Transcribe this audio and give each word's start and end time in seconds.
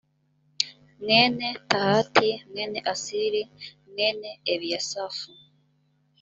mwene 1.01 1.47
tahati 1.69 2.29
mwene 2.51 2.79
asiri 2.93 3.41
mwene 3.91 4.29
ebiyasafu 4.53 5.29